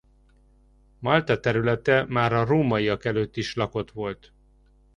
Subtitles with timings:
[0.99, 4.33] Malta területe már a rómaiak előtt is lakott volt.